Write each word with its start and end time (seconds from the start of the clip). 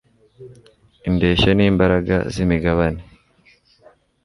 indeshyo 1.07 1.49
n’imbaraga 1.57 2.15
zi 2.33 2.43
migabane 2.49 3.01